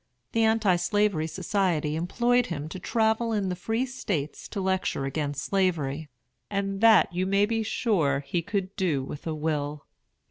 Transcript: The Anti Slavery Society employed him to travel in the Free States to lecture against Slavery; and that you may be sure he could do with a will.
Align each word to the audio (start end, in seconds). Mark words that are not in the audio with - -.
The 0.31 0.41
Anti 0.43 0.77
Slavery 0.77 1.27
Society 1.27 1.95
employed 1.95 2.47
him 2.47 2.67
to 2.69 2.79
travel 2.79 3.31
in 3.33 3.49
the 3.49 3.55
Free 3.55 3.85
States 3.85 4.47
to 4.47 4.59
lecture 4.59 5.05
against 5.05 5.43
Slavery; 5.43 6.09
and 6.49 6.81
that 6.81 7.13
you 7.13 7.27
may 7.27 7.45
be 7.45 7.61
sure 7.61 8.21
he 8.21 8.41
could 8.41 8.75
do 8.75 9.03
with 9.03 9.27
a 9.27 9.35
will. 9.35 9.85